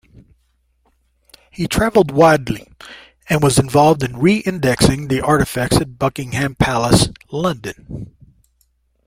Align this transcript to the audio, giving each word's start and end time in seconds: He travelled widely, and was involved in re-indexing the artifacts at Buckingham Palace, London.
He 1.51 1.67
travelled 1.67 2.09
widely, 2.09 2.67
and 3.29 3.43
was 3.43 3.59
involved 3.59 4.01
in 4.01 4.17
re-indexing 4.17 5.09
the 5.09 5.21
artifacts 5.21 5.77
at 5.77 5.99
Buckingham 5.99 6.55
Palace, 6.55 7.09
London. 7.31 8.09